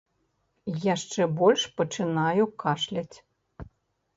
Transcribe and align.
Яшчэ 0.93 1.27
больш 1.41 1.65
пачынаю 1.81 2.43
кашляць. 2.65 3.17